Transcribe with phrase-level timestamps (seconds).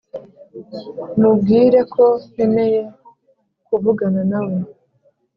[1.19, 2.81] mubwire ko nkeneye
[3.65, 4.57] kuvugana nawe.